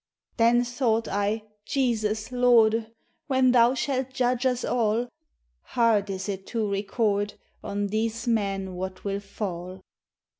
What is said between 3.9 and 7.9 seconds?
judge us all, Harde is it to recorde On